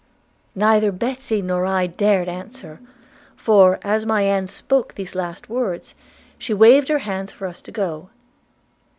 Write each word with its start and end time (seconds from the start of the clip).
'Neither 0.55 0.91
Betsy 0.91 1.43
nor 1.43 1.63
I 1.63 1.85
dared 1.85 2.27
answer; 2.27 2.79
for, 3.35 3.77
as 3.83 4.03
my 4.03 4.23
aunt 4.23 4.49
spoke 4.49 4.95
these 4.95 5.13
last 5.13 5.47
words, 5.47 5.93
she 6.39 6.55
waved 6.55 6.87
her 6.87 6.97
hands 7.05 7.31
for 7.31 7.45
us 7.45 7.61
to 7.61 7.71
go. 7.71 8.09